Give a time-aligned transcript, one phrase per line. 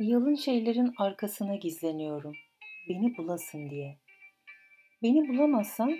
[0.00, 2.32] Yalın şeylerin arkasına gizleniyorum.
[2.88, 3.98] Beni bulasın diye.
[5.02, 5.98] Beni bulamazsan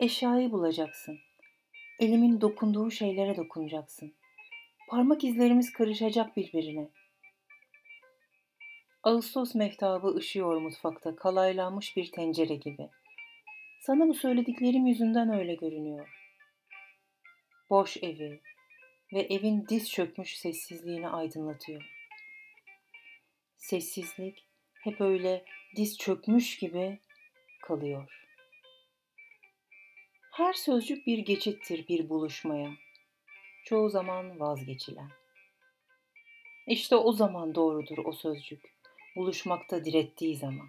[0.00, 1.18] eşyayı bulacaksın.
[2.00, 4.14] Elimin dokunduğu şeylere dokunacaksın.
[4.88, 6.88] Parmak izlerimiz karışacak birbirine.
[9.02, 12.88] Ağustos mehtabı ışıyor mutfakta kalaylanmış bir tencere gibi.
[13.80, 16.08] Sana bu söylediklerim yüzünden öyle görünüyor.
[17.70, 18.40] Boş evi
[19.14, 21.95] ve evin diz çökmüş sessizliğini aydınlatıyor.
[23.66, 24.46] Sessizlik
[24.82, 25.44] hep öyle
[25.76, 26.98] diz çökmüş gibi
[27.62, 28.08] kalıyor.
[30.32, 32.70] Her sözcük bir geçittir bir buluşmaya.
[33.64, 35.10] Çoğu zaman vazgeçilen.
[36.66, 38.60] İşte o zaman doğrudur o sözcük.
[39.16, 40.68] Buluşmakta direttiği zaman.